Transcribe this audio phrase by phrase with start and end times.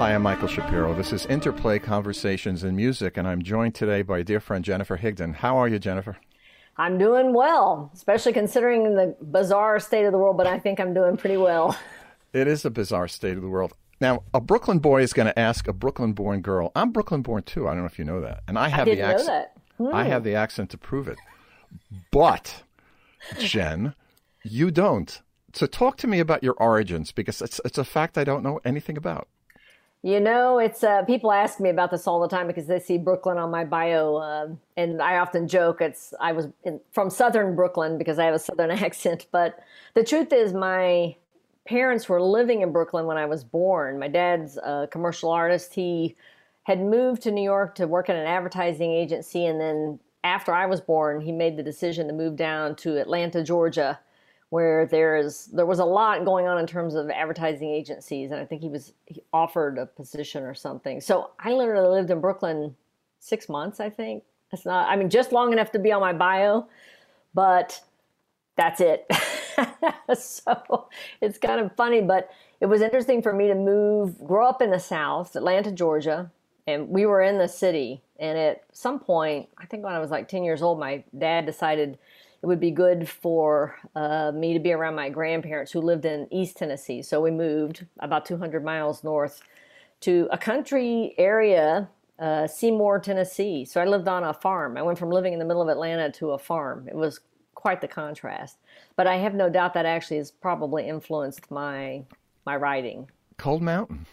[0.00, 0.94] Hi, I'm Michael Shapiro.
[0.94, 5.34] This is Interplay Conversations in Music, and I'm joined today by dear friend Jennifer Higdon.
[5.34, 6.16] How are you, Jennifer?
[6.78, 10.94] I'm doing well, especially considering the bizarre state of the world, but I think I'm
[10.94, 11.76] doing pretty well.
[12.32, 13.74] It is a bizarre state of the world.
[14.00, 16.72] Now, a Brooklyn boy is going to ask a Brooklyn born girl.
[16.74, 17.68] I'm Brooklyn born too.
[17.68, 18.40] I don't know if you know that.
[18.48, 19.48] And I have I the accent.
[19.76, 19.90] Hmm.
[19.92, 21.18] I have the accent to prove it.
[22.10, 22.62] But,
[23.38, 23.94] Jen,
[24.44, 25.20] you don't.
[25.52, 28.60] So talk to me about your origins because it's, it's a fact I don't know
[28.64, 29.28] anything about.
[30.02, 32.96] You know, it's uh, people ask me about this all the time because they see
[32.96, 37.54] Brooklyn on my bio, uh, and I often joke it's I was in, from Southern
[37.54, 39.26] Brooklyn because I have a Southern accent.
[39.30, 39.58] But
[39.92, 41.16] the truth is, my
[41.66, 43.98] parents were living in Brooklyn when I was born.
[43.98, 45.74] My dad's a commercial artist.
[45.74, 46.16] He
[46.62, 50.64] had moved to New York to work at an advertising agency, and then after I
[50.64, 53.98] was born, he made the decision to move down to Atlanta, Georgia
[54.50, 58.44] where there's there was a lot going on in terms of advertising agencies, and I
[58.44, 61.00] think he was he offered a position or something.
[61.00, 62.76] So I literally lived in Brooklyn
[63.20, 63.80] six months.
[63.80, 64.88] I think it's not.
[64.88, 66.66] I mean, just long enough to be on my bio,
[67.32, 67.80] but
[68.56, 69.06] that's it.
[70.14, 70.88] so
[71.20, 74.70] it's kind of funny, but it was interesting for me to move, grow up in
[74.70, 76.30] the South, Atlanta, Georgia,
[76.66, 78.02] and we were in the city.
[78.18, 81.46] And at some point, I think when I was like 10 years old, my dad
[81.46, 81.98] decided
[82.42, 86.26] it would be good for uh, me to be around my grandparents who lived in
[86.30, 87.02] East Tennessee.
[87.02, 89.42] So we moved about 200 miles north
[90.00, 93.66] to a country area, uh, Seymour, Tennessee.
[93.66, 94.78] So I lived on a farm.
[94.78, 96.88] I went from living in the middle of Atlanta to a farm.
[96.88, 97.20] It was
[97.54, 98.56] quite the contrast.
[98.96, 102.04] But I have no doubt that actually has probably influenced my
[102.46, 103.10] my writing.
[103.36, 104.06] Cold Mountain.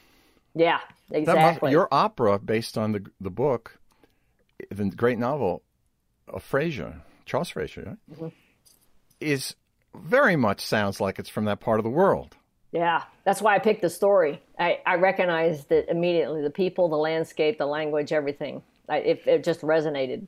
[0.54, 0.80] Yeah,
[1.12, 1.68] exactly.
[1.68, 3.80] Must, your opera, based on the the book,
[4.70, 5.64] the great novel
[6.28, 7.98] of Frazier, Charles Frazier, right?
[8.12, 8.28] mm-hmm.
[9.22, 9.56] is
[9.94, 12.36] very much sounds like it's from that part of the world.
[12.72, 14.42] Yeah, that's why I picked the story.
[14.60, 18.62] I, I recognized it immediately the people, the landscape, the language, everything.
[18.90, 20.28] I, it, it just resonated.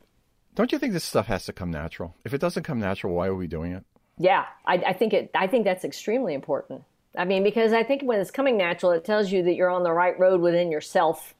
[0.56, 2.16] Don't you think this stuff has to come natural?
[2.24, 3.84] If it doesn't come natural, why are we doing it?
[4.18, 5.32] Yeah, I, I think it.
[5.34, 6.84] I think that's extremely important.
[7.18, 9.84] I mean, because I think when it's coming natural, it tells you that you're on
[9.84, 11.34] the right road within yourself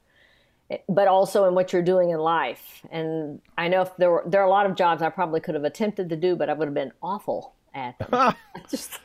[0.88, 2.86] but also in what you're doing in life.
[2.90, 5.54] And I know if there were there are a lot of jobs I probably could
[5.54, 8.34] have attempted to do, but I would have been awful at them.
[8.70, 8.98] Just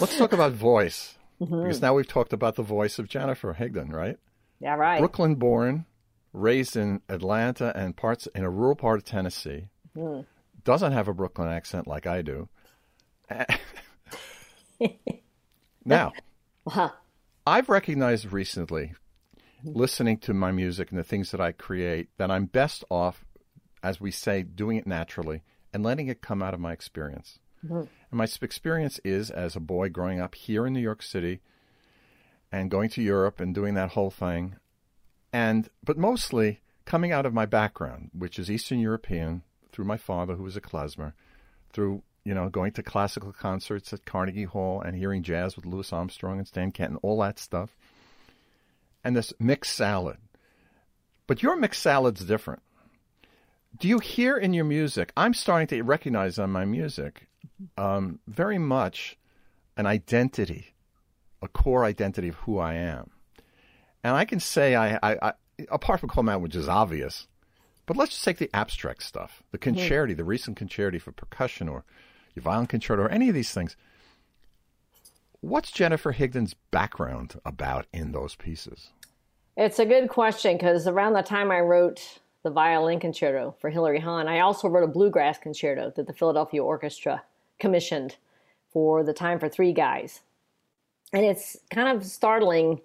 [0.00, 1.62] let's talk about voice mm-hmm.
[1.62, 4.18] because now we've talked about the voice of Jennifer Higdon, right?
[4.60, 4.98] Yeah, right.
[4.98, 5.84] Brooklyn born,
[6.32, 9.68] raised in Atlanta and parts in a rural part of Tennessee.
[9.96, 10.22] Mm-hmm.
[10.64, 12.48] Doesn't have a Brooklyn accent like I do.
[15.84, 16.12] now,
[16.66, 16.90] uh-huh.
[17.46, 18.94] I've recognized recently
[19.64, 23.24] listening to my music and the things that I create, that I'm best off,
[23.82, 25.42] as we say, doing it naturally
[25.72, 27.38] and letting it come out of my experience.
[27.64, 27.78] Mm-hmm.
[27.78, 31.40] And my experience is as a boy growing up here in New York City
[32.50, 34.56] and going to Europe and doing that whole thing.
[35.32, 39.42] And, but mostly coming out of my background, which is Eastern European,
[39.72, 41.12] through my father, who was a klezmer,
[41.72, 45.90] through you know, going to classical concerts at Carnegie Hall and hearing jazz with Louis
[45.92, 47.74] Armstrong and Stan Kenton, all that stuff
[49.08, 50.18] and this mixed salad.
[51.26, 52.60] But your mixed salad's different.
[53.78, 55.12] Do you hear in your music?
[55.16, 57.26] I'm starting to recognize on my music
[57.78, 59.16] um, very much
[59.78, 60.74] an identity,
[61.40, 63.08] a core identity of who I am.
[64.04, 65.32] And I can say, I, I, I
[65.70, 67.28] apart from Cold Mountain, which is obvious,
[67.86, 70.18] but let's just take the abstract stuff, the mm-hmm.
[70.18, 71.82] the recent concerti for percussion or
[72.34, 73.74] your violin concerto or any of these things.
[75.40, 78.90] What's Jennifer Higdon's background about in those pieces?
[79.58, 83.98] It's a good question because around the time I wrote the violin concerto for Hilary
[83.98, 87.24] Hahn, I also wrote a bluegrass concerto that the Philadelphia Orchestra
[87.58, 88.14] commissioned
[88.72, 90.20] for the Time for Three Guys.
[91.12, 92.80] And it's kind of startling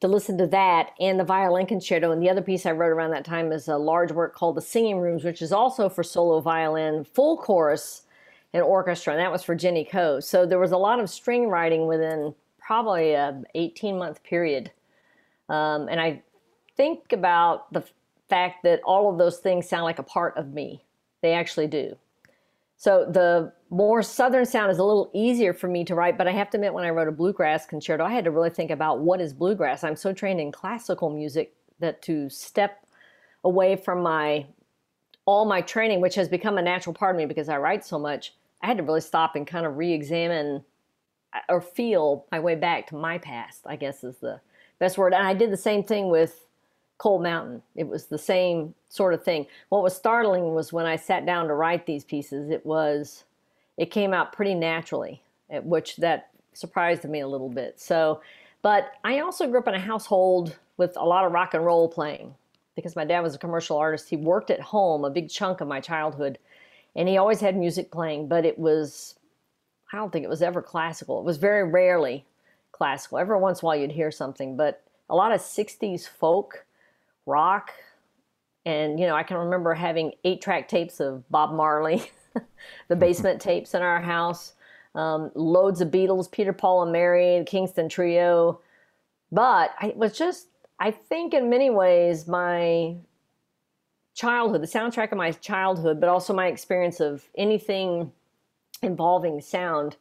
[0.00, 2.12] to listen to that and the violin concerto.
[2.12, 4.60] And the other piece I wrote around that time is a large work called The
[4.60, 8.02] Singing Rooms, which is also for solo violin, full chorus,
[8.52, 9.14] and orchestra.
[9.14, 10.20] And that was for Jenny Koh.
[10.20, 14.72] So there was a lot of string writing within probably a 18 month period
[15.48, 16.22] um, and I
[16.78, 17.84] think about the
[18.30, 20.84] fact that all of those things sound like a part of me.
[21.20, 21.96] They actually do.
[22.76, 26.32] So the more southern sound is a little easier for me to write, but I
[26.32, 29.00] have to admit, when I wrote a bluegrass concerto, I had to really think about
[29.00, 29.82] what is bluegrass.
[29.82, 32.86] I'm so trained in classical music that to step
[33.44, 34.46] away from my
[35.24, 37.98] all my training, which has become a natural part of me because I write so
[37.98, 40.64] much, I had to really stop and kind of re-examine
[41.34, 43.60] uh, or feel my way back to my past.
[43.66, 44.40] I guess is the
[44.78, 45.12] best word.
[45.12, 46.47] And I did the same thing with
[46.98, 47.62] Cold Mountain.
[47.76, 49.46] It was the same sort of thing.
[49.68, 53.24] What was startling was when I sat down to write these pieces, it was,
[53.76, 55.22] it came out pretty naturally,
[55.62, 57.80] which that surprised me a little bit.
[57.80, 58.20] So,
[58.62, 61.88] but I also grew up in a household with a lot of rock and roll
[61.88, 62.34] playing
[62.74, 64.08] because my dad was a commercial artist.
[64.08, 66.38] He worked at home a big chunk of my childhood,
[66.96, 69.14] and he always had music playing, but it was,
[69.92, 71.20] I don't think it was ever classical.
[71.20, 72.24] It was very rarely
[72.72, 73.18] classical.
[73.18, 76.64] Every once in a while you'd hear something, but a lot of 60s folk,
[77.28, 77.72] rock,
[78.64, 82.10] and you know, I can remember having eight track tapes of Bob Marley,
[82.88, 84.54] the basement tapes in our house,
[84.94, 88.60] um, loads of Beatles, Peter, Paul, and Mary, the Kingston Trio.
[89.30, 90.48] But I was just,
[90.80, 92.96] I think in many ways, my
[94.14, 98.10] childhood, the soundtrack of my childhood, but also my experience of anything
[98.82, 99.96] involving sound,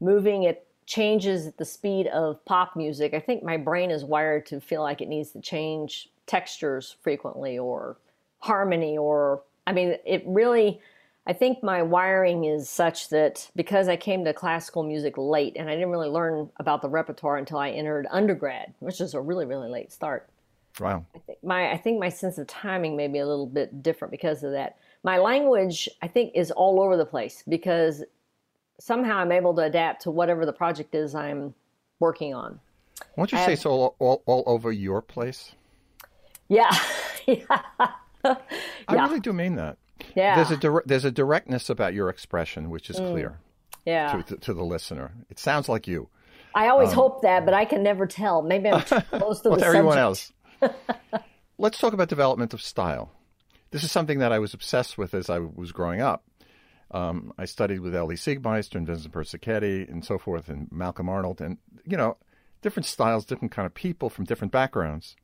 [0.00, 3.14] moving at changes at the speed of pop music.
[3.14, 7.58] I think my brain is wired to feel like it needs to change textures frequently
[7.58, 7.96] or
[8.38, 10.80] harmony or I mean it really
[11.26, 15.70] I think my wiring is such that because I came to classical music late and
[15.70, 19.46] I didn't really learn about the repertoire until I entered undergrad, which is a really
[19.46, 20.28] really late start.
[20.80, 21.06] Wow.
[21.14, 24.12] I think my I think my sense of timing may be a little bit different
[24.12, 24.76] because of that.
[25.02, 28.04] My language I think is all over the place because
[28.78, 31.54] somehow I'm able to adapt to whatever the project is I'm
[32.00, 32.60] working on.
[33.16, 35.52] Won't you I say have, so all, all, all over your place?
[36.48, 36.70] Yeah.
[37.26, 37.60] yeah.
[38.24, 39.78] I really do mean that.
[40.14, 40.36] Yeah.
[40.36, 43.10] There's a dire- there's a directness about your expression which is mm.
[43.10, 43.38] clear.
[43.84, 44.22] Yeah.
[44.22, 46.08] To, to, the listener, it sounds like you.
[46.54, 48.40] I always um, hope that, but I can never tell.
[48.40, 50.32] Maybe I'm too close to well, the everyone else.
[51.58, 53.12] Let's talk about development of style.
[53.70, 56.24] This is something that I was obsessed with as I was growing up.
[56.92, 61.40] Um, I studied with Elie Siegmeister and Vincent Persichetti and so forth, and Malcolm Arnold,
[61.40, 62.16] and you know,
[62.62, 65.16] different styles, different kind of people from different backgrounds.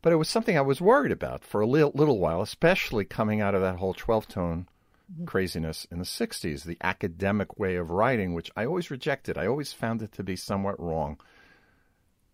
[0.00, 3.40] But it was something I was worried about for a little, little while, especially coming
[3.40, 4.68] out of that whole 12 tone
[5.12, 5.24] mm-hmm.
[5.24, 9.36] craziness in the 60s, the academic way of writing, which I always rejected.
[9.36, 11.18] I always found it to be somewhat wrong.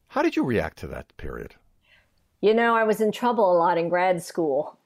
[0.08, 1.54] How did you react to that period?
[2.40, 4.78] You know, I was in trouble a lot in grad school,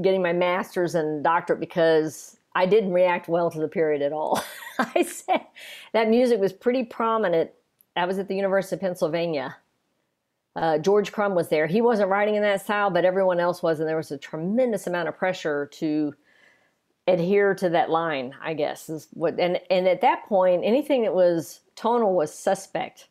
[0.00, 4.42] getting my master's and doctorate because I didn't react well to the period at all.
[4.78, 5.42] I said
[5.92, 7.50] that music was pretty prominent.
[7.94, 9.56] I was at the University of Pennsylvania
[10.56, 11.66] uh, George Crumb was there.
[11.66, 14.86] He wasn't writing in that style, but everyone else was, and there was a tremendous
[14.86, 16.14] amount of pressure to
[17.06, 18.34] adhere to that line.
[18.40, 19.38] I guess is what.
[19.40, 23.08] And and at that point, anything that was tonal was suspect.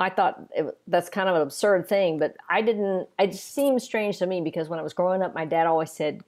[0.00, 3.08] I thought it, that's kind of an absurd thing, but I didn't.
[3.18, 6.24] It seemed strange to me because when I was growing up, my dad always said,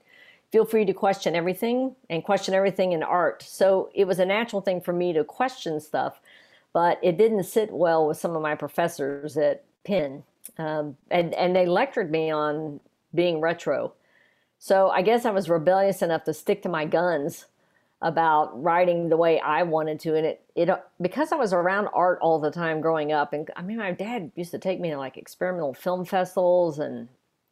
[0.53, 4.61] "Feel free to question everything and question everything in art." So it was a natural
[4.61, 6.21] thing for me to question stuff,
[6.71, 10.23] but it didn't sit well with some of my professors at Penn,
[10.57, 12.81] um, and and they lectured me on
[13.15, 13.93] being retro.
[14.59, 17.45] So I guess I was rebellious enough to stick to my guns
[18.01, 20.69] about writing the way I wanted to, and it it
[21.01, 24.31] because I was around art all the time growing up, and I mean my dad
[24.35, 27.07] used to take me to like experimental film festivals and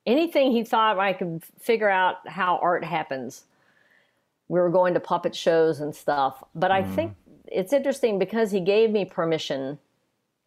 [0.05, 3.45] anything he thought I could figure out how art happens.
[4.49, 6.95] We were going to puppet shows and stuff, but I mm.
[6.95, 7.15] think
[7.47, 9.79] it's interesting because he gave me permission,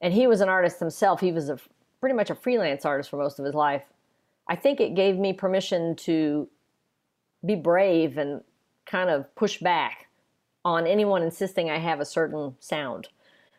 [0.02, 1.20] and he was an artist himself.
[1.20, 1.58] He was a
[2.00, 3.82] pretty much a freelance artist for most of his life.
[4.48, 6.48] I think it gave me permission to
[7.44, 8.42] be brave and
[8.86, 10.08] kind of push back
[10.64, 13.08] on anyone insisting I have a certain sound,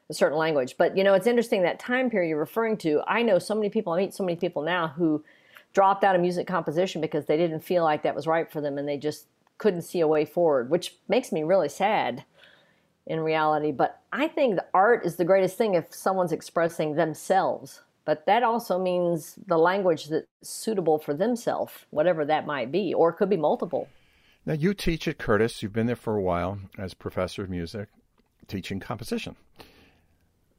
[0.10, 0.76] a certain language.
[0.78, 3.02] But you know, it's interesting that time period you're referring to.
[3.08, 5.24] I know so many people, I meet so many people now who
[5.74, 8.78] dropped out of music composition because they didn't feel like that was right for them
[8.78, 9.26] and they just
[9.60, 12.24] couldn't see a way forward, which makes me really sad
[13.06, 13.72] in reality.
[13.72, 18.42] But I think the art is the greatest thing if someone's expressing themselves but that
[18.42, 23.30] also means the language that's suitable for themselves, whatever that might be, or it could
[23.30, 23.88] be multiple.
[24.48, 25.62] Now, you teach at Curtis.
[25.62, 27.88] You've been there for a while as professor of music,
[28.48, 29.36] teaching composition.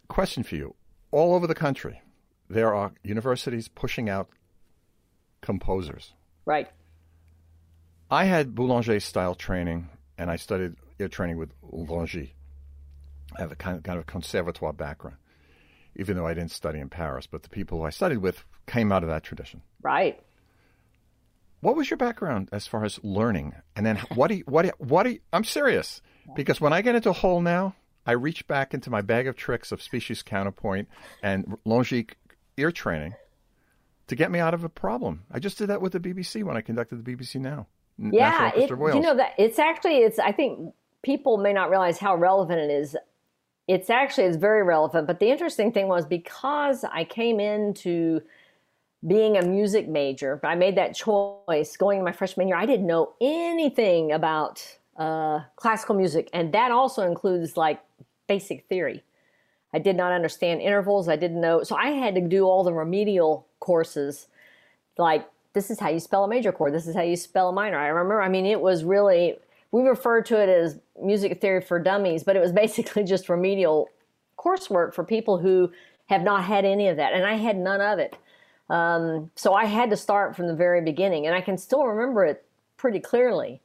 [0.07, 0.77] Question for you
[1.11, 2.01] all over the country,
[2.49, 4.29] there are universities pushing out
[5.41, 6.13] composers.
[6.45, 6.69] Right.
[8.13, 10.77] I had Boulanger style training, and I studied
[11.11, 12.31] training with Longy.
[13.37, 15.17] I have a kind of, kind of conservatoire background
[15.97, 19.03] even though I didn't study in Paris, but the people I studied with came out
[19.03, 19.63] of that tradition.
[19.83, 20.21] Right.
[21.61, 23.55] What was your background as far as learning?
[23.77, 26.01] And then what do you, what do you, what do you, I'm serious
[26.35, 27.75] because when I get into a hole now,
[28.07, 30.89] I reach back into my bag of tricks of species counterpoint
[31.23, 32.13] and Longique
[32.57, 33.15] ear training
[34.07, 35.25] to get me out of a problem.
[35.31, 37.67] I just did that with the BBC when I conducted the BBC Now.
[37.99, 40.19] Yeah, it, you know that it's actually it's.
[40.19, 42.97] I think people may not realize how relevant it is
[43.71, 45.07] it's actually it's very relevant.
[45.07, 48.21] But the interesting thing was because I came into
[49.07, 52.57] being a music major, I made that choice going in my freshman year.
[52.57, 54.63] I didn't know anything about
[54.97, 57.81] uh, classical music, and that also includes like
[58.27, 59.05] basic theory.
[59.73, 61.09] I did not understand intervals.
[61.09, 61.63] I didn't know.
[61.63, 64.27] So I had to do all the remedial courses
[64.99, 66.75] like this is how you spell a major chord.
[66.75, 67.79] This is how you spell a minor.
[67.79, 69.37] I remember, I mean, it was really,
[69.73, 73.89] we refer to it as music theory for dummies, but it was basically just remedial
[74.39, 75.71] coursework for people who
[76.07, 77.13] have not had any of that.
[77.13, 78.17] And I had none of it.
[78.69, 81.27] Um, so I had to start from the very beginning.
[81.27, 82.45] And I can still remember it
[82.77, 83.61] pretty clearly.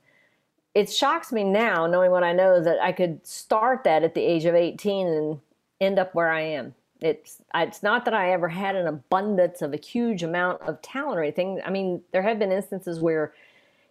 [0.73, 4.21] It shocks me now, knowing what I know, that I could start that at the
[4.21, 5.39] age of 18 and
[5.79, 6.75] end up where I am.
[7.01, 11.19] It's it's not that I ever had an abundance of a huge amount of talent
[11.19, 11.61] or anything.
[11.65, 13.33] I mean, there have been instances where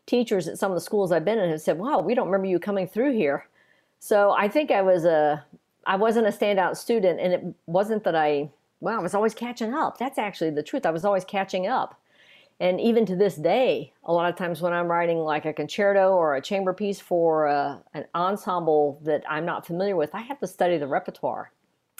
[0.06, 2.46] teachers at some of the schools I've been in have said, "Wow, we don't remember
[2.46, 3.46] you coming through here."
[4.00, 5.44] So I think I was a
[5.86, 9.74] I wasn't a standout student, and it wasn't that I well I was always catching
[9.74, 9.98] up.
[9.98, 10.86] That's actually the truth.
[10.86, 12.00] I was always catching up,
[12.60, 16.12] and even to this day, a lot of times when I'm writing like a concerto
[16.12, 20.20] or a chamber piece for a, uh, an ensemble that I'm not familiar with, I
[20.22, 21.50] have to study the repertoire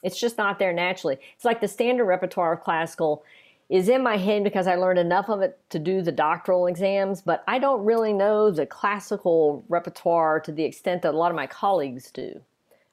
[0.05, 1.19] it's just not there naturally.
[1.35, 3.25] It's like the standard repertoire of classical
[3.69, 7.23] is in my head because I learned enough of it to do the doctoral exams,
[7.23, 11.37] but I don't really know the classical repertoire to the extent that a lot of
[11.37, 12.43] my colleagues do.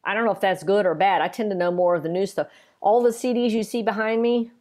[0.03, 1.21] I don't know if that's good or bad.
[1.21, 2.47] I tend to know more of the new stuff.
[2.79, 4.51] All the CDs you see behind me,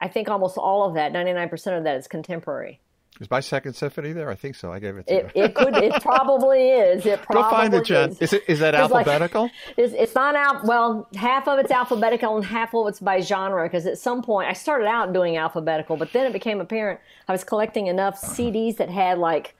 [0.00, 2.80] I think almost all of that, 99% of that is contemporary.
[3.18, 4.30] Is my second symphony there?
[4.30, 4.72] I think so.
[4.72, 5.44] I gave it to it, you.
[5.44, 5.76] it could.
[5.76, 7.04] It probably is.
[7.04, 8.10] It probably Go find it, Jen.
[8.10, 9.42] Is, is it is that alphabetical?
[9.42, 10.64] Like, it's, it's not out.
[10.64, 13.64] Well, half of it's alphabetical and half of it's by genre.
[13.64, 17.32] Because at some point I started out doing alphabetical, but then it became apparent I
[17.32, 19.54] was collecting enough CDs that had like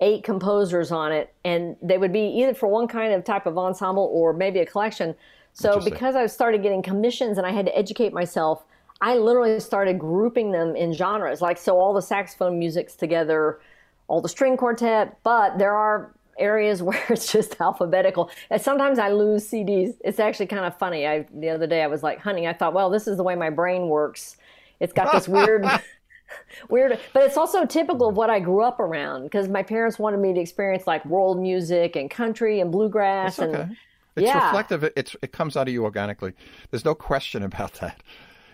[0.00, 3.56] eight composers on it, and they would be either for one kind of type of
[3.56, 5.14] ensemble or maybe a collection.
[5.54, 8.64] So because I started getting commissions and I had to educate myself
[9.00, 11.40] I literally started grouping them in genres.
[11.40, 13.60] Like, so all the saxophone music's together,
[14.08, 18.30] all the string quartet, but there are areas where it's just alphabetical.
[18.50, 19.94] And sometimes I lose CDs.
[20.04, 21.06] It's actually kind of funny.
[21.06, 22.46] I the other day I was like hunting.
[22.46, 24.36] I thought, well, this is the way my brain works.
[24.80, 25.66] It's got this weird,
[26.68, 30.18] weird, but it's also typical of what I grew up around because my parents wanted
[30.18, 33.38] me to experience like world music and country and bluegrass.
[33.38, 33.60] Okay.
[33.62, 33.76] And,
[34.16, 34.46] it's yeah.
[34.46, 34.90] reflective.
[34.96, 36.32] It's it comes out of you organically.
[36.72, 38.02] There's no question about that.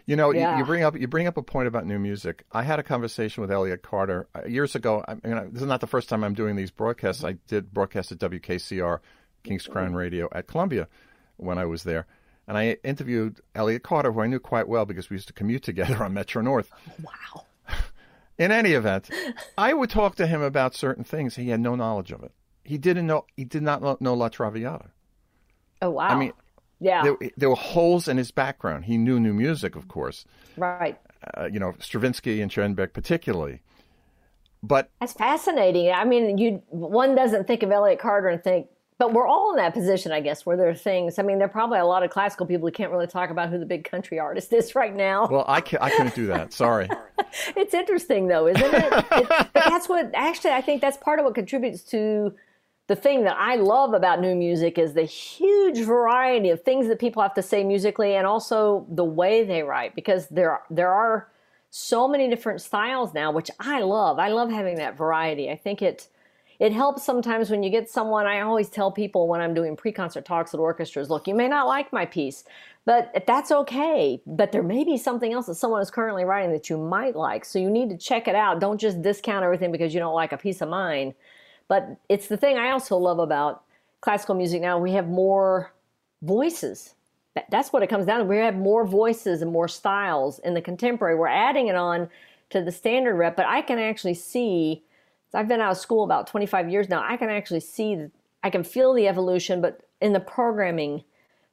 [0.06, 0.52] You know, yeah.
[0.52, 2.44] you, you, bring up you bring up a point about new music.
[2.52, 5.02] I had a conversation with Elliott Carter uh, years ago.
[5.08, 7.25] I mean, this is not the first time I'm doing these broadcasts.
[7.25, 8.99] I did broadcast at WKCR,
[9.44, 10.88] Kings Crown Radio at Columbia
[11.37, 12.06] when I was there,
[12.46, 15.62] and I interviewed Elliott Carter, who I knew quite well because we used to commute
[15.64, 16.70] together on Metro North.
[17.02, 17.46] Wow.
[18.37, 19.08] In any event,
[19.56, 21.37] I would talk to him about certain things.
[21.37, 22.32] He had no knowledge of it.
[22.64, 23.26] He didn't know.
[23.37, 24.90] He did not know La Traviata.
[25.80, 26.08] Oh wow!
[26.08, 26.32] I mean,
[26.81, 27.02] yeah.
[27.02, 28.85] There, there, were holes in his background.
[28.85, 30.25] He knew new music, of course.
[30.57, 30.99] Right.
[31.37, 33.61] Uh, you know, Stravinsky and Schoenberg particularly.
[34.62, 35.90] But that's fascinating.
[35.93, 39.57] I mean, you one doesn't think of Elliott Carter and think, but we're all in
[39.57, 41.19] that position, I guess, where there are things.
[41.19, 43.50] I mean, there are probably a lot of classical people who can't really talk about
[43.50, 45.26] who the big country artist is right now.
[45.26, 46.52] Well, I can, I couldn't do that.
[46.54, 46.88] Sorry.
[47.57, 49.04] it's interesting though, isn't it?
[49.12, 49.49] it?
[49.52, 52.35] That's what actually I think that's part of what contributes to
[52.87, 56.99] the thing that I love about new music is the huge variety of things that
[56.99, 61.29] people have to say musically and also the way they write because there there are
[61.71, 64.19] so many different styles now which I love.
[64.19, 65.50] I love having that variety.
[65.50, 66.09] I think it
[66.61, 70.25] it helps sometimes when you get someone I always tell people when I'm doing pre-concert
[70.25, 72.45] talks at orchestras, look, you may not like my piece,
[72.85, 74.21] but that's okay.
[74.26, 77.45] But there may be something else that someone is currently writing that you might like.
[77.45, 78.61] So you need to check it out.
[78.61, 81.14] Don't just discount everything because you don't like a piece of mine
[81.75, 83.64] but it's the thing I also love about
[84.00, 84.78] classical music now.
[84.78, 85.73] We have more
[86.23, 86.95] voices.
[87.50, 88.25] That's what it comes down to.
[88.25, 91.16] We have more voices and more styles in the contemporary.
[91.16, 92.09] We're adding it on
[92.50, 94.85] to the standard rep, but I can actually see.
[95.35, 97.02] I've been out of school about 25 years now.
[97.04, 98.07] I can actually see,
[98.45, 101.02] I can feel the evolution, but in the programming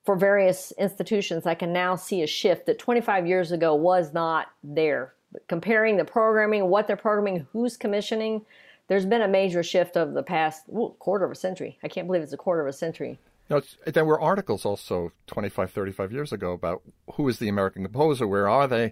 [0.05, 4.49] for various institutions, I can now see a shift that 25 years ago was not
[4.63, 5.15] there.
[5.47, 8.45] Comparing the programming, what they're programming, who's commissioning,
[8.91, 11.79] there's been a major shift of the past ooh, quarter of a century.
[11.81, 13.19] I can't believe it's a quarter of a century.
[13.49, 16.81] No, there were articles also 25, 35 years ago about
[17.13, 18.91] who is the American composer, where are they,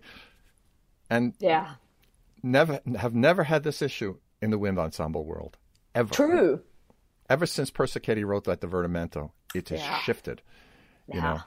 [1.10, 1.72] and yeah,
[2.42, 5.58] never have never had this issue in the wind ensemble world
[5.94, 6.14] ever.
[6.14, 6.62] True.
[7.30, 10.00] Ever since Persichetti wrote that divertimento, it has yeah.
[10.00, 10.42] shifted.
[11.12, 11.22] You yeah.
[11.22, 11.40] know,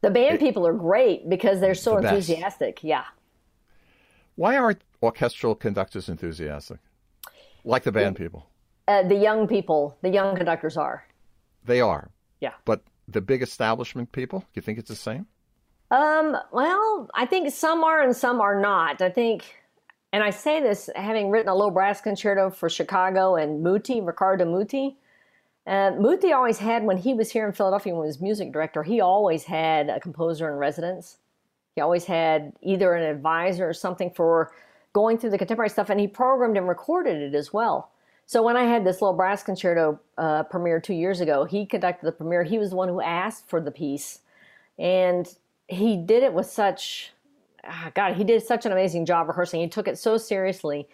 [0.00, 2.76] the band it, people are great because they're so the enthusiastic.
[2.76, 2.84] Best.
[2.84, 3.04] Yeah.
[4.34, 6.80] Why aren't orchestral conductors enthusiastic?
[7.64, 8.48] Like the band people.
[8.88, 11.06] Uh, the young people, the young conductors are.
[11.64, 12.10] They are.
[12.40, 12.54] Yeah.
[12.64, 15.26] But the big establishment people, you think it's the same?
[15.90, 19.02] Um, well, I think some are and some are not.
[19.02, 19.54] I think,
[20.12, 24.44] and I say this having written a low brass concerto for Chicago and Muti, Riccardo
[24.44, 24.96] Muti.
[25.66, 28.82] Uh, Muti always had, when he was here in Philadelphia, when he was music director,
[28.82, 31.18] he always had a composer in residence.
[31.76, 34.50] He always had either an advisor or something for
[34.92, 37.90] going through the contemporary stuff, and he programmed and recorded it as well.
[38.26, 42.06] So when I had this little brass concerto uh, premiere two years ago, he conducted
[42.06, 42.44] the premiere.
[42.44, 44.20] He was the one who asked for the piece,
[44.78, 45.28] and
[45.68, 47.12] he did it with such,
[47.64, 49.60] ah, God, he did such an amazing job rehearsing.
[49.60, 50.88] He took it so seriously.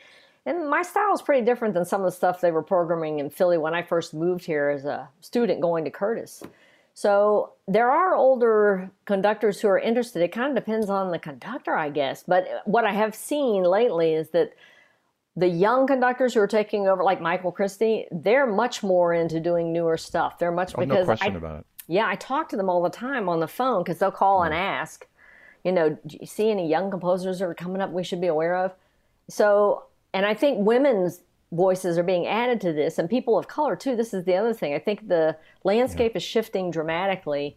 [0.46, 3.28] And my style is pretty different than some of the stuff they were programming in
[3.28, 6.42] Philly when I first moved here as a student going to Curtis.
[6.98, 10.20] So there are older conductors who are interested.
[10.20, 12.24] It kind of depends on the conductor, I guess.
[12.26, 14.54] But uh, what I have seen lately is that
[15.36, 19.72] the young conductors who are taking over, like Michael Christie, they're much more into doing
[19.72, 20.40] newer stuff.
[20.40, 21.66] They're much oh, because no question I, about it.
[21.86, 24.52] Yeah, I talk to them all the time on the phone because they'll call and
[24.52, 25.06] ask,
[25.62, 28.26] you know, do you see any young composers that are coming up we should be
[28.26, 28.72] aware of?
[29.28, 31.20] So, and I think women's
[31.52, 33.96] voices are being added to this, and people of color too.
[33.96, 34.74] This is the other thing.
[34.74, 36.18] I think the landscape yeah.
[36.18, 37.56] is shifting dramatically,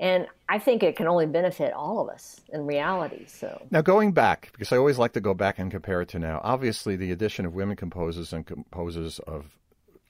[0.00, 3.26] and I think it can only benefit all of us in reality.
[3.26, 6.18] So now going back, because I always like to go back and compare it to
[6.18, 6.40] now.
[6.42, 9.56] Obviously, the addition of women composers and composers of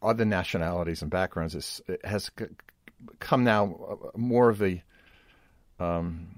[0.02, 2.30] other nationalities and backgrounds is, has
[3.18, 4.80] come now uh, more of the
[5.78, 6.28] um,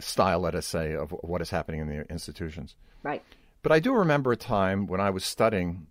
[0.00, 2.74] style, let us say, of what is happening in the institutions.
[3.02, 3.22] Right.
[3.62, 5.86] But I do remember a time when I was studying,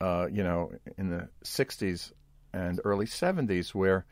[0.00, 2.12] uh, you know, in the 60s
[2.52, 4.04] and early 70s, where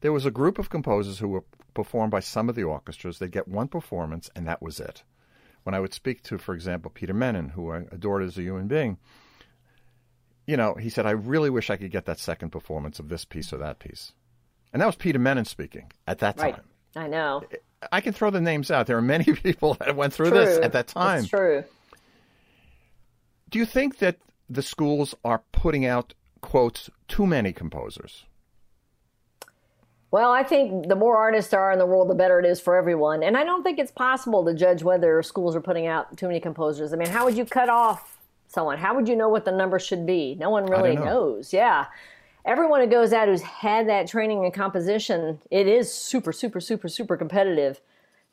[0.00, 3.18] there was a group of composers who were performed by some of the orchestras.
[3.18, 5.02] They'd get one performance, and that was it.
[5.62, 8.66] When I would speak to, for example, Peter Mennin, who I adored as a human
[8.66, 8.98] being,
[10.46, 13.24] you know, he said, I really wish I could get that second performance of this
[13.24, 14.12] piece or that piece.
[14.72, 16.54] And that was Peter Mennin speaking at that time.
[16.96, 17.04] Right.
[17.04, 17.44] I know.
[17.92, 18.86] I can throw the names out.
[18.86, 20.38] There are many people that went through true.
[20.38, 21.20] this at that time.
[21.20, 21.64] It's true.
[23.50, 24.16] Do you think that
[24.48, 28.24] the schools are putting out, quotes, too many composers?
[30.12, 32.76] Well, I think the more artists are in the world, the better it is for
[32.76, 33.22] everyone.
[33.22, 36.40] And I don't think it's possible to judge whether schools are putting out too many
[36.40, 36.92] composers.
[36.92, 38.78] I mean, how would you cut off someone?
[38.78, 40.36] How would you know what the number should be?
[40.38, 41.04] No one really know.
[41.04, 41.52] knows.
[41.52, 41.86] Yeah
[42.44, 46.88] everyone who goes out who's had that training in composition, it is super, super, super,
[46.88, 47.80] super competitive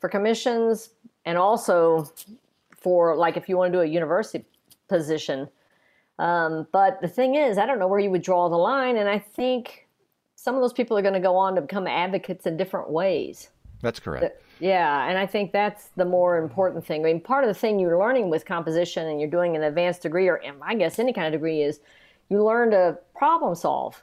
[0.00, 0.90] for commissions
[1.24, 2.10] and also
[2.76, 4.44] for like if you want to do a university
[4.88, 5.48] position.
[6.18, 9.08] Um, but the thing is, I don't know where you would draw the line, and
[9.08, 9.86] I think
[10.34, 13.50] some of those people are going to go on to become advocates in different ways.
[13.82, 14.42] That's correct.
[14.60, 17.02] Yeah, and I think that's the more important thing.
[17.02, 20.02] I mean, part of the thing you're learning with composition and you're doing an advanced
[20.02, 21.78] degree, or I guess any kind of degree, is
[22.28, 24.02] you learn to problem solve.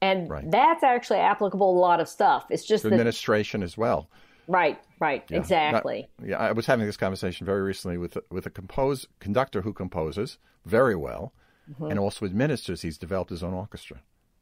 [0.00, 0.50] And right.
[0.50, 2.46] that's actually applicable to a lot of stuff.
[2.50, 4.08] It's just administration as well.
[4.48, 5.36] Right, right, yeah.
[5.36, 6.08] exactly.
[6.18, 9.74] Not, yeah, I was having this conversation very recently with with a compose conductor who
[9.74, 11.34] composes very well,
[11.70, 11.90] mm-hmm.
[11.90, 12.80] and also administers.
[12.80, 13.98] He's developed his own orchestra,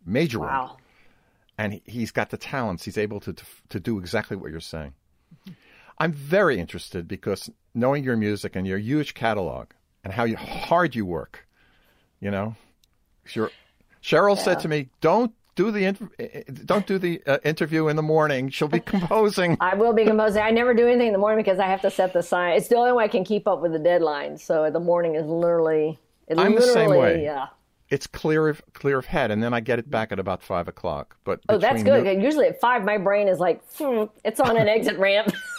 [0.07, 0.67] major wow.
[0.67, 0.77] one,
[1.59, 2.85] and he, has got the talents.
[2.85, 4.95] He's able to, to to do exactly what you're saying.
[5.35, 5.53] Mm-hmm.
[5.99, 9.69] I'm very interested because knowing your music and your huge catalog
[10.05, 11.49] and how you, hard you work,
[12.21, 12.55] you know,
[13.27, 14.43] Cheryl yeah.
[14.43, 15.93] said to me, "Don't do the
[16.65, 18.51] don't do the uh, interview in the morning.
[18.51, 19.57] She'll be composing.
[19.61, 20.43] I will be composing.
[20.43, 22.57] I never do anything in the morning because I have to set the sign.
[22.57, 24.39] It's the only way I can keep up with the deadline.
[24.39, 25.99] So the morning is literally.
[26.31, 27.25] I'm literally, the same way.
[27.25, 27.47] Yeah.
[27.89, 30.69] It's clear of clear of head, and then I get it back at about five
[30.69, 31.17] o'clock.
[31.25, 32.05] But oh, that's good.
[32.05, 35.33] New- Usually at five, my brain is like, hmm, it's on an exit ramp.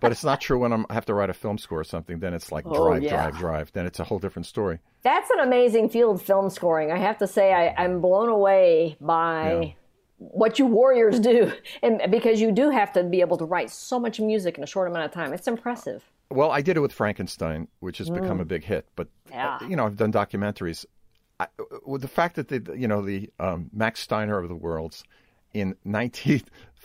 [0.00, 2.18] but it's not true when I'm, i have to write a film score or something.
[2.18, 3.10] Then it's like oh, drive, yeah.
[3.10, 3.72] drive, drive.
[3.72, 4.78] Then it's a whole different story.
[5.02, 6.92] That's an amazing field, film scoring.
[6.92, 9.72] I have to say, I, am blown away by yeah.
[10.18, 13.98] what you warriors do, and because you do have to be able to write so
[13.98, 15.32] much music in a short amount of time.
[15.32, 16.02] It's impressive.
[16.30, 18.20] Well, I did it with Frankenstein, which has mm.
[18.20, 18.86] become a big hit.
[18.96, 19.58] But yeah.
[19.68, 20.86] you know, I've done documentaries.
[21.38, 21.46] I,
[21.84, 25.04] with the fact that the you know the um, Max Steiner of the worlds
[25.52, 25.76] in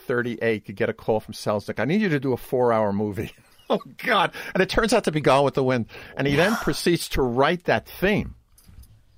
[0.08, 1.78] 1938 could get a call from Selznick.
[1.78, 3.32] I need you to do a four-hour movie.
[3.70, 4.32] oh God!
[4.54, 5.86] And it turns out to be Gone with the Wind.
[6.16, 8.34] And he then proceeds to write that theme.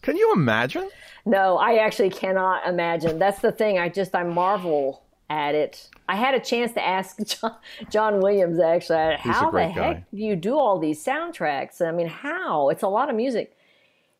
[0.02, 0.88] Can you imagine?
[1.26, 3.18] No, I actually cannot imagine.
[3.18, 3.78] That's the thing.
[3.78, 5.88] I just I marvel at it.
[6.08, 7.54] I had a chance to ask John,
[7.90, 10.04] John Williams actually, how the heck guy.
[10.12, 11.86] do you do all these soundtracks?
[11.86, 12.70] I mean, how?
[12.70, 13.56] It's a lot of music.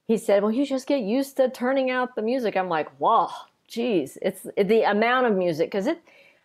[0.06, 3.30] He said, "Well, you just get used to turning out the music." I'm like, "Wow,
[3.68, 6.00] geez, it's the amount of music because it."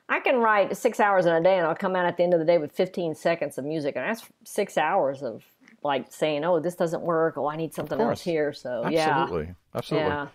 [0.07, 2.33] I can write six hours in a day and I'll come out at the end
[2.33, 3.95] of the day with 15 seconds of music.
[3.95, 5.43] And that's six hours of
[5.83, 7.37] like saying, oh, this doesn't work.
[7.37, 8.53] Oh, I need something else here.
[8.53, 8.95] So, Absolutely.
[8.95, 9.21] yeah.
[9.21, 9.55] Absolutely.
[9.73, 10.09] Absolutely.
[10.09, 10.27] Yeah.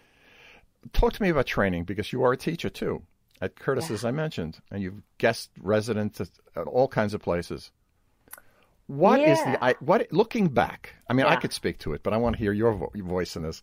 [0.92, 3.02] Talk to me about training because you are a teacher too
[3.40, 3.94] at Curtis, yeah.
[3.94, 7.70] as I mentioned, and you've guest residents at all kinds of places.
[8.86, 9.32] What yeah.
[9.32, 10.94] is the I, what looking back?
[11.08, 11.26] I mean.
[11.26, 13.42] I could speak to it, but I want to hear your, vo- your voice in
[13.42, 13.62] this.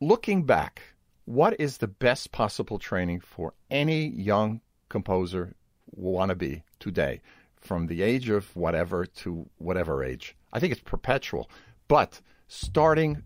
[0.00, 0.82] Looking back,
[1.24, 4.60] what is the best possible training for any young
[4.92, 5.56] composer
[5.90, 7.20] want to be today,
[7.56, 10.36] from the age of whatever to whatever age?
[10.52, 11.50] I think it's perpetual,
[11.88, 13.24] but starting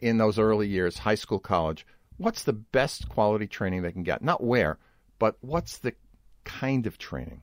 [0.00, 1.84] in those early years, high school, college,
[2.16, 4.22] what's the best quality training they can get?
[4.22, 4.78] Not where,
[5.18, 5.94] but what's the
[6.44, 7.42] kind of training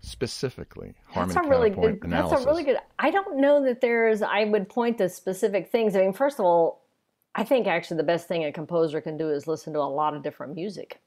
[0.00, 0.94] specifically?
[1.08, 2.02] Harmony that's a really good.
[2.02, 2.30] Analysis.
[2.30, 2.78] That's a really good.
[2.98, 4.22] I don't know that there's.
[4.22, 5.94] I would point to specific things.
[5.94, 6.86] I mean, first of all,
[7.34, 10.14] I think actually the best thing a composer can do is listen to a lot
[10.14, 11.00] of different music,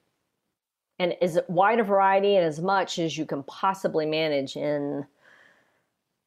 [0.99, 5.06] and as wide a variety and as much as you can possibly manage in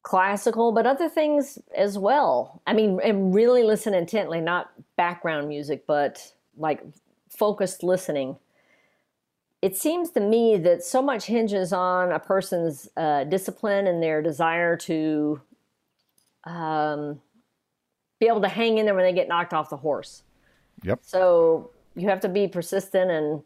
[0.03, 2.61] classical, but other things as well.
[2.65, 6.81] I mean, and really listen intently, not background music, but like
[7.29, 8.37] focused listening.
[9.61, 14.21] It seems to me that so much hinges on a person's uh, discipline and their
[14.21, 15.41] desire to
[16.45, 17.19] um,
[18.19, 20.23] be able to hang in there when they get knocked off the horse.
[20.83, 20.99] Yep.
[21.01, 23.41] So you have to be persistent and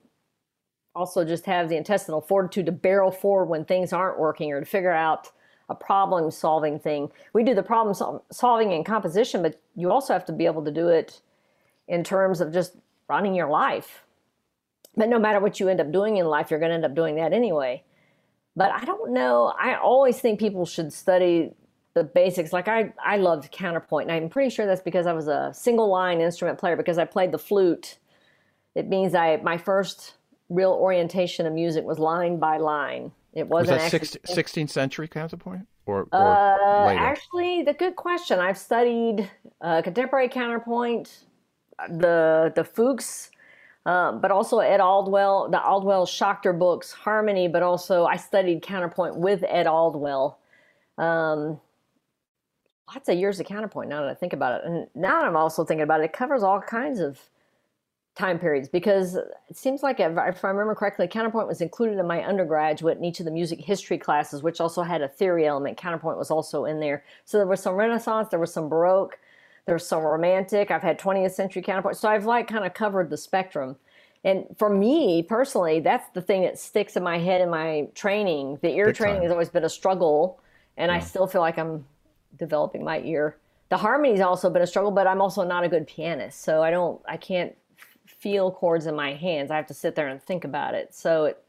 [0.96, 4.66] also just have the intestinal fortitude to barrel forward when things aren't working or to
[4.66, 5.30] figure out
[5.70, 7.10] a problem solving thing.
[7.34, 10.66] We do the problem sol- solving in composition, but you also have to be able
[10.66, 11.22] to do it
[11.88, 12.76] in terms of just
[13.08, 14.04] running your life.
[14.96, 16.96] But no matter what you end up doing in life, you're going to end up
[16.96, 17.84] doing that anyway.
[18.56, 19.54] But I don't know.
[19.58, 21.54] I always think people should study
[21.94, 22.52] the basics.
[22.52, 25.90] Like I, I loved counterpoint, and I'm pretty sure that's because I was a single
[25.90, 27.98] line instrument player because I played the flute.
[28.76, 30.16] It means I my first
[30.52, 33.12] real orientation of music was line by line.
[33.34, 37.00] It wasn't was that 16th century counterpoint or, or uh, later?
[37.00, 38.40] Actually, the good question.
[38.40, 39.30] I've studied
[39.62, 41.26] uh, contemporary counterpoint,
[41.90, 43.30] the the Fux,
[43.86, 47.48] um, but also Ed Aldwell, the Aldwell Schachter books, harmony.
[47.48, 50.36] But also, I studied counterpoint with Ed Aldwell.
[50.98, 51.62] Um,
[52.94, 53.90] lots of years of counterpoint.
[53.90, 56.44] Now that I think about it, and now I'm also thinking about it, it covers
[56.44, 57.18] all kinds of
[58.15, 62.24] time periods because it seems like if I remember correctly, counterpoint was included in my
[62.24, 65.78] undergraduate in each of the music history classes, which also had a theory element.
[65.78, 67.04] Counterpoint was also in there.
[67.26, 69.17] So there was some Renaissance, there was some Baroque,
[69.65, 70.71] there was some Romantic.
[70.71, 71.97] I've had 20th century counterpoint.
[71.97, 73.78] So I've like kind of covered the spectrum.
[74.24, 78.60] And for me personally, that's the thing that sticks in my head in my training.
[78.62, 79.24] The ear Big training time.
[79.24, 80.39] has always been a struggle,
[80.78, 80.97] and yeah.
[80.97, 81.86] I still feel like I'm
[82.38, 83.38] developing my ear.
[83.69, 86.69] The harmony's also been a struggle, but I'm also not a good pianist, so I
[86.69, 87.56] don't, I can't
[88.22, 89.52] feel chords in my hands.
[89.52, 90.94] I have to sit there and think about it.
[90.94, 91.44] So it,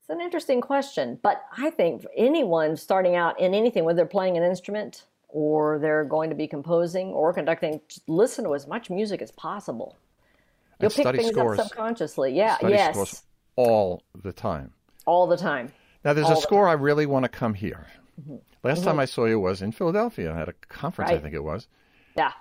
[0.00, 1.18] it's an interesting question.
[1.22, 6.04] But I think anyone starting out in anything, whether they're playing an instrument or they're
[6.04, 9.96] going to be composing or conducting, listen to as much music as possible.
[10.80, 11.58] You'll pick things scores.
[11.58, 12.36] up subconsciously.
[12.36, 13.24] Yeah, study yes.
[13.56, 14.72] All the time.
[15.06, 15.72] All the time.
[16.04, 17.86] Now, there's all a score I really want to come here.
[18.20, 18.36] Mm-hmm.
[18.62, 18.88] Last mm-hmm.
[18.88, 21.18] time I saw you was in Philadelphia at a conference, right.
[21.18, 21.66] I think it was.
[22.16, 22.32] Yeah.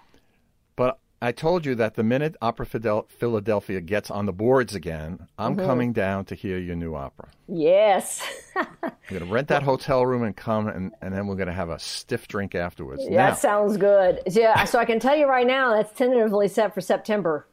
[0.75, 2.67] But I told you that the minute Opera
[3.09, 5.65] Philadelphia gets on the boards again, I'm mm-hmm.
[5.65, 7.29] coming down to hear your new opera.
[7.47, 8.21] Yes.
[8.55, 11.53] I'm going to rent that hotel room and come, and, and then we're going to
[11.53, 13.01] have a stiff drink afterwards.
[13.03, 14.21] Yeah, that sounds good.
[14.27, 17.47] Yeah, so I can tell you right now that's tentatively set for September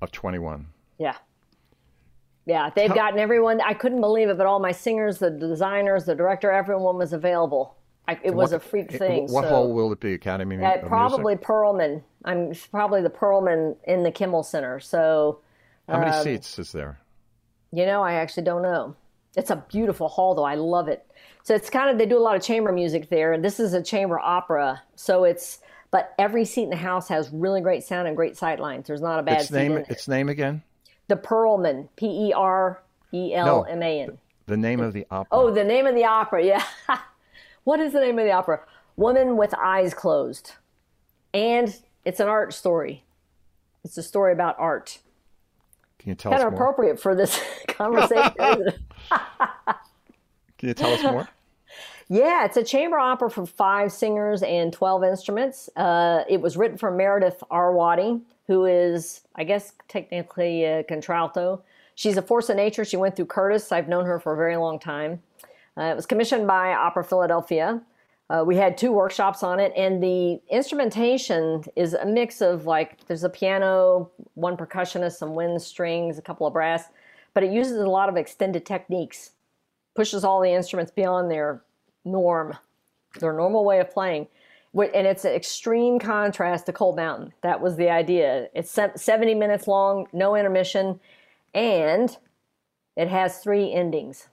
[0.00, 0.66] of 21.
[0.98, 1.16] Yeah.
[2.46, 3.60] Yeah, they've gotten everyone.
[3.60, 7.76] I couldn't believe it, but all my singers, the designers, the director, everyone was available.
[8.08, 9.26] I, it was a freak thing.
[9.28, 9.50] What so.
[9.50, 10.14] hall will it be?
[10.14, 10.62] Academy?
[10.62, 11.46] Uh, probably music?
[11.46, 12.02] Perelman.
[12.24, 14.78] I'm probably the Perelman in the Kimmel Center.
[14.78, 15.40] So,
[15.88, 17.00] how many um, seats is there?
[17.72, 18.94] You know, I actually don't know.
[19.36, 20.44] It's a beautiful hall, though.
[20.44, 21.04] I love it.
[21.42, 23.72] So it's kind of they do a lot of chamber music there, and this is
[23.72, 24.82] a chamber opera.
[24.96, 28.58] So it's but every seat in the house has really great sound and great sight
[28.58, 28.86] lines.
[28.86, 29.76] There's not a bad its name.
[29.88, 30.62] Its name again?
[31.08, 31.88] The Perelman.
[31.96, 34.18] P E R E L M A N.
[34.46, 35.28] The name of the opera.
[35.30, 36.44] Oh, the name of the opera.
[36.44, 36.64] Yeah.
[37.66, 38.60] What is the name of the opera?
[38.94, 40.52] Woman with Eyes Closed.
[41.34, 43.02] And it's an art story.
[43.84, 45.00] It's a story about art.
[45.98, 46.38] Can you tell us more?
[46.38, 48.32] kind us of appropriate for this conversation.
[50.58, 51.28] Can you tell us more?
[52.08, 55.68] Yeah, it's a chamber opera for five singers and 12 instruments.
[55.74, 61.64] Uh, it was written for Meredith Arwady, who is, I guess, technically a contralto.
[61.96, 62.84] She's a force of nature.
[62.84, 63.72] She went through Curtis.
[63.72, 65.20] I've known her for a very long time.
[65.78, 67.82] Uh, it was commissioned by Opera Philadelphia.
[68.28, 73.06] Uh, we had two workshops on it, and the instrumentation is a mix of like
[73.06, 76.88] there's a piano, one percussionist, some wind strings, a couple of brass,
[77.34, 79.32] but it uses a lot of extended techniques,
[79.94, 81.62] pushes all the instruments beyond their
[82.04, 82.56] norm,
[83.20, 84.26] their normal way of playing.
[84.74, 87.32] And it's an extreme contrast to Cold Mountain.
[87.42, 88.48] That was the idea.
[88.54, 91.00] It's 70 minutes long, no intermission,
[91.54, 92.14] and
[92.96, 94.28] it has three endings.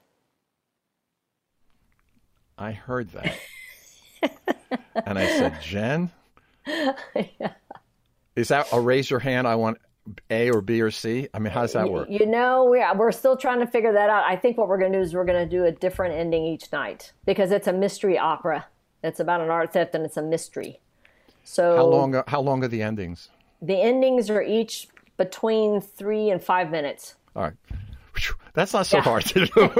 [2.57, 3.35] I heard that.
[5.05, 6.11] and I said, Jen,
[6.67, 7.53] yeah.
[8.35, 9.47] is that a raise your hand?
[9.47, 9.79] I want
[10.29, 11.27] A or B or C?
[11.33, 12.09] I mean, how does that work?
[12.09, 14.23] You know, we, we're still trying to figure that out.
[14.23, 16.45] I think what we're going to do is we're going to do a different ending
[16.45, 18.65] each night because it's a mystery opera.
[19.03, 20.79] It's about an art theft and it's a mystery.
[21.43, 22.15] So how long?
[22.15, 23.29] Are, how long are the endings?
[23.61, 24.87] The endings are each
[25.17, 27.15] between three and five minutes.
[27.35, 27.53] All right,
[28.53, 29.03] that's not so yeah.
[29.03, 29.71] hard to do.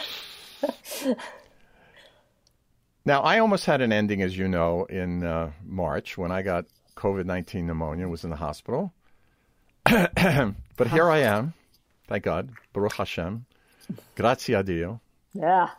[3.04, 6.66] now, I almost had an ending, as you know, in uh, March when I got
[6.96, 8.92] COVID 19 pneumonia, was in the hospital.
[9.84, 11.54] but here I am.
[12.08, 12.50] Thank God.
[12.72, 13.46] Baruch Hashem.
[14.16, 15.00] Grazie a Dio.
[15.32, 15.70] Yeah.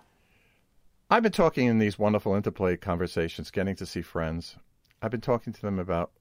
[1.10, 4.56] I've been talking in these wonderful interplay conversations, getting to see friends.
[5.02, 6.12] I've been talking to them about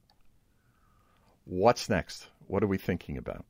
[1.44, 2.28] what's next?
[2.46, 3.44] What are we thinking about?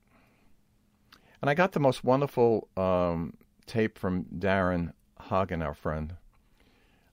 [1.40, 3.34] And I got the most wonderful um,
[3.66, 4.92] tape from Daron
[5.34, 6.14] Hagen, our friend,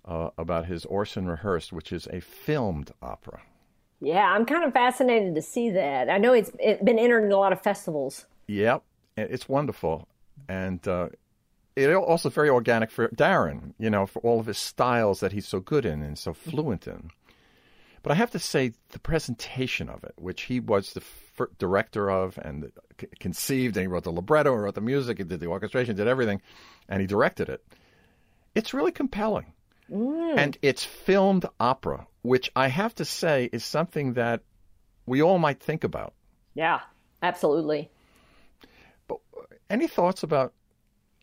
[0.05, 3.41] uh, about his Orson Rehearsed, which is a filmed opera.
[3.99, 6.09] Yeah, I'm kind of fascinated to see that.
[6.09, 8.25] I know it's, it's been entered in a lot of festivals.
[8.47, 8.83] Yep,
[9.17, 10.07] it's wonderful,
[10.47, 11.09] and uh,
[11.75, 13.73] it also very organic for Daron.
[13.79, 16.87] You know, for all of his styles that he's so good in and so fluent
[16.87, 17.09] in.
[18.03, 22.09] But I have to say, the presentation of it, which he was the f- director
[22.09, 25.39] of and c- conceived, and he wrote the libretto, and wrote the music, he did
[25.39, 26.41] the orchestration, did everything,
[26.89, 27.63] and he directed it.
[28.55, 29.53] It's really compelling.
[29.89, 30.37] Mm.
[30.37, 34.41] And it's filmed opera, which I have to say is something that
[35.05, 36.13] we all might think about.
[36.53, 36.79] Yeah,
[37.21, 37.89] absolutely.
[39.07, 39.19] But
[39.69, 40.53] any thoughts about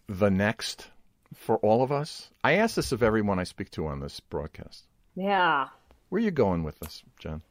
[0.07, 0.89] the next
[1.35, 2.31] for all of us?
[2.45, 4.85] I ask this of everyone I speak to on this broadcast.
[5.15, 5.69] Yeah.
[6.09, 7.43] Where are you going with this, Jen?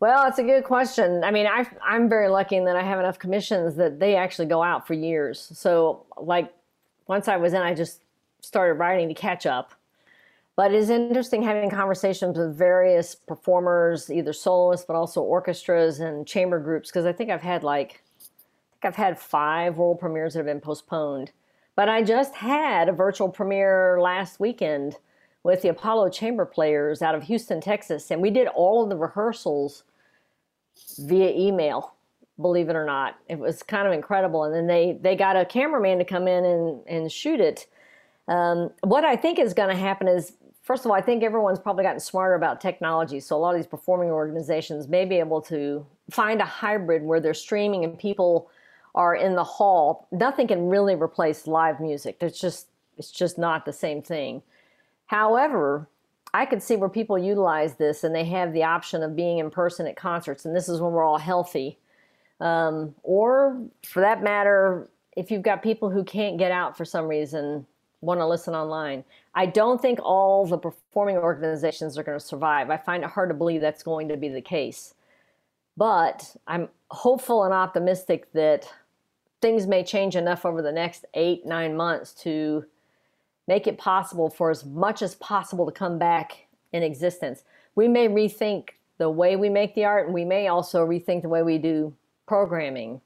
[0.00, 1.24] Well, it's a good question.
[1.24, 4.46] I mean, I, I'm very lucky in that I have enough commissions that they actually
[4.46, 5.50] go out for years.
[5.54, 6.52] So, like,
[7.08, 8.00] once I was in, I just
[8.40, 9.72] started writing to catch up.
[10.56, 16.26] But it is interesting having conversations with various performers, either soloists, but also orchestras and
[16.26, 18.24] chamber groups, because I think I've had like, I
[18.72, 21.30] think I've had five world premieres that have been postponed.
[21.76, 24.96] But I just had a virtual premiere last weekend
[25.44, 28.96] with the Apollo Chamber Players out of Houston, Texas, and we did all of the
[28.96, 29.84] rehearsals
[30.98, 31.94] via email.
[32.40, 34.42] Believe it or not, it was kind of incredible.
[34.42, 37.68] And then they they got a cameraman to come in and and shoot it.
[38.28, 41.58] Um, what I think is going to happen is first of all, I think everyone's
[41.58, 43.20] probably gotten smarter about technology.
[43.20, 47.20] So a lot of these performing organizations may be able to find a hybrid where
[47.20, 48.50] they're streaming and people
[48.94, 50.06] are in the hall.
[50.12, 52.18] Nothing can really replace live music.
[52.18, 54.42] There's just it's just not the same thing.
[55.06, 55.88] However,
[56.34, 59.50] I could see where people utilize this and they have the option of being in
[59.50, 61.78] person at concerts, and this is when we're all healthy.
[62.40, 67.06] Um, or for that matter, if you've got people who can't get out for some
[67.06, 67.66] reason,
[68.00, 69.04] want to listen online.
[69.34, 72.70] I don't think all the performing organizations are going to survive.
[72.70, 74.94] I find it hard to believe that's going to be the case.
[75.76, 78.72] But I'm hopeful and optimistic that
[79.40, 82.64] things may change enough over the next eight, nine months to
[83.46, 87.44] make it possible for as much as possible to come back in existence.
[87.74, 91.28] We may rethink the way we make the art, and we may also rethink the
[91.28, 91.94] way we do
[92.26, 93.00] programming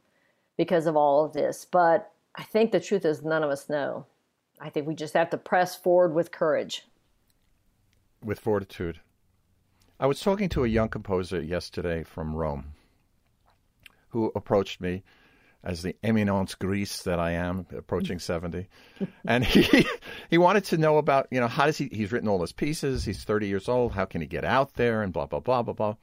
[0.57, 1.67] because of all of this.
[1.71, 4.07] But I think the truth is, none of us know.
[4.63, 6.87] I think we just have to press forward with courage.
[8.25, 9.01] With fortitude.
[9.99, 12.67] I was talking to a young composer yesterday from Rome
[14.11, 15.03] who approached me
[15.65, 18.69] as the eminence grise that I am, approaching 70.
[19.25, 19.85] and he
[20.31, 23.05] he wanted to know about, you know, how does he he's written all his pieces,
[23.05, 25.75] he's 30 years old, how can he get out there and blah blah blah blah
[25.75, 25.97] blah.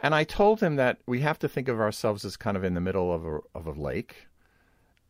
[0.00, 2.74] And I told him that we have to think of ourselves as kind of in
[2.74, 4.26] the middle of a of a lake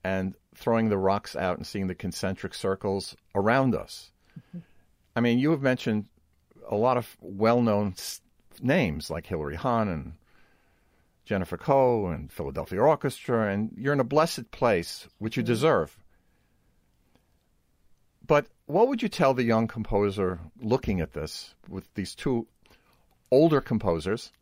[0.04, 4.10] and throwing the rocks out and seeing the concentric circles around us.
[4.38, 4.58] Mm-hmm.
[5.16, 6.06] I mean, you have mentioned
[6.68, 7.94] a lot of well-known
[8.60, 10.12] names like Hilary Hahn and
[11.24, 15.52] Jennifer Koh and Philadelphia Orchestra, and you're in a blessed place, which you mm-hmm.
[15.52, 15.96] deserve.
[18.26, 22.46] But what would you tell the young composer looking at this with these two
[23.30, 24.32] older composers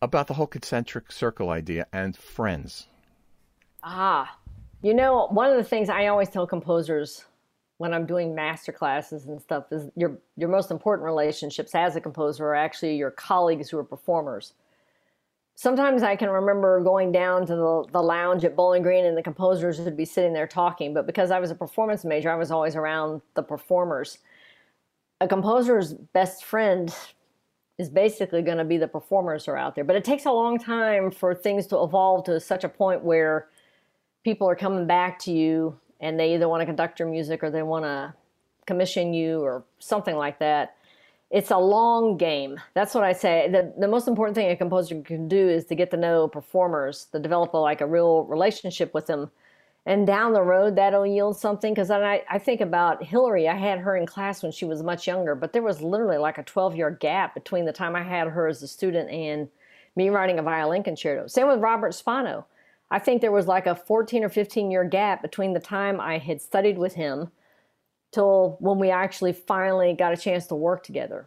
[0.00, 2.86] about the whole concentric circle idea and friends?
[3.82, 4.36] Ah,
[4.82, 7.24] you know, one of the things I always tell composers
[7.78, 12.00] when I'm doing master classes and stuff is your your most important relationships as a
[12.00, 14.54] composer are actually your colleagues who are performers.
[15.54, 19.22] Sometimes I can remember going down to the, the lounge at Bowling Green and the
[19.22, 22.52] composers would be sitting there talking, but because I was a performance major, I was
[22.52, 24.18] always around the performers.
[25.20, 26.94] A composer's best friend
[27.76, 30.30] is basically going to be the performers who are out there, but it takes a
[30.30, 33.48] long time for things to evolve to such a point where
[34.24, 37.50] people are coming back to you and they either want to conduct your music or
[37.50, 38.14] they want to
[38.66, 40.76] commission you or something like that.
[41.30, 42.58] it's a long game.
[42.74, 43.48] That's what I say.
[43.50, 47.06] The, the most important thing a composer can do is to get to know performers,
[47.12, 49.30] to develop a, like a real relationship with them.
[49.84, 51.72] And down the road, that'll yield something.
[51.72, 53.48] Because I, I think about Hilary.
[53.48, 56.38] I had her in class when she was much younger, but there was literally like
[56.38, 59.48] a 12 year gap between the time I had her as a student and
[59.96, 61.26] me writing a violin concerto.
[61.26, 62.46] Same with Robert Spano.
[62.90, 66.18] I think there was like a 14 or 15 year gap between the time I
[66.18, 67.30] had studied with him
[68.12, 71.26] till when we actually finally got a chance to work together.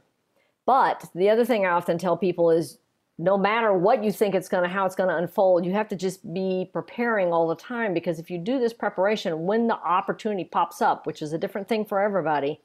[0.65, 2.77] But the other thing I often tell people is
[3.17, 5.87] no matter what you think it's going to how it's going to unfold, you have
[5.89, 9.75] to just be preparing all the time because if you do this preparation when the
[9.75, 12.59] opportunity pops up, which is a different thing for everybody,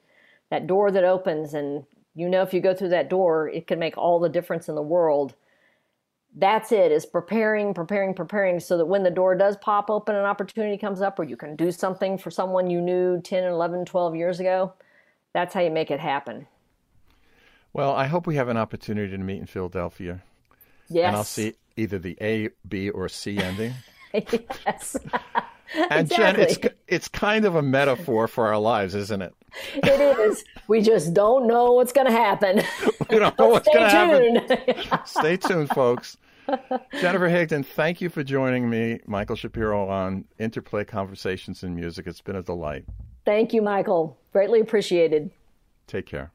[0.49, 3.77] that door that opens and you know if you go through that door, it can
[3.77, 5.35] make all the difference in the world
[6.37, 10.25] that's it is preparing preparing preparing so that when the door does pop open an
[10.25, 14.15] opportunity comes up where you can do something for someone you knew 10 11 12
[14.15, 14.73] years ago.
[15.33, 16.47] That's how you make it happen.
[17.73, 20.21] Well i hope we have an opportunity to meet in philadelphia.
[20.89, 23.73] Yes and i'll see either the a b or c ending.
[24.65, 24.95] Yes.
[25.75, 26.45] And exactly.
[26.45, 29.33] jen it's it's kind of a metaphor for our lives isn't it?
[29.75, 30.45] It is.
[30.69, 32.61] We just don't know what's going to happen.
[33.09, 34.99] We don't know what's going to happen.
[35.05, 36.15] stay tuned folks
[37.01, 42.07] Jennifer Higdon, thank you for joining me, Michael Shapiro, on Interplay Conversations in Music.
[42.07, 42.85] It's been a delight.
[43.25, 44.17] Thank you, Michael.
[44.31, 45.31] Greatly appreciated.
[45.87, 46.31] Take care.